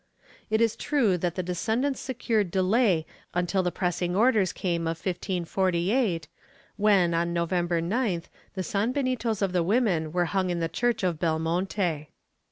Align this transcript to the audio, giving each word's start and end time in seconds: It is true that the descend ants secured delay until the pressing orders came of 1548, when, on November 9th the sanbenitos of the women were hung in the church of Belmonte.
It 0.49 0.61
is 0.61 0.75
true 0.75 1.15
that 1.19 1.35
the 1.35 1.43
descend 1.43 1.85
ants 1.85 1.99
secured 1.99 2.49
delay 2.49 3.05
until 3.35 3.61
the 3.61 3.71
pressing 3.71 4.15
orders 4.15 4.51
came 4.51 4.87
of 4.87 4.97
1548, 4.97 6.27
when, 6.75 7.13
on 7.13 7.33
November 7.33 7.83
9th 7.83 8.25
the 8.55 8.63
sanbenitos 8.63 9.43
of 9.43 9.51
the 9.53 9.61
women 9.61 10.11
were 10.11 10.25
hung 10.25 10.49
in 10.49 10.59
the 10.59 10.67
church 10.69 11.03
of 11.03 11.19
Belmonte. 11.19 12.07